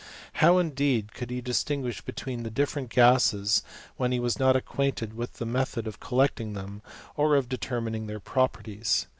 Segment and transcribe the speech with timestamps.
[0.39, 3.61] •How, indeed, could he distinguish be tween different gases
[3.97, 6.81] when he was not acquainted with the method of collecting them,
[7.15, 9.05] or of determining their properties?.